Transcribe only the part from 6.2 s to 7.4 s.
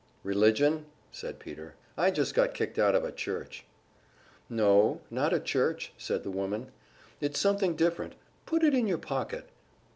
the woman. "It's